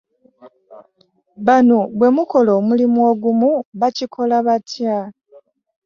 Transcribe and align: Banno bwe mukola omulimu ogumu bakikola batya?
Banno 1.45 1.79
bwe 1.97 2.09
mukola 2.15 2.51
omulimu 2.59 2.99
ogumu 3.11 3.51
bakikola 3.79 4.35
batya? 4.47 4.97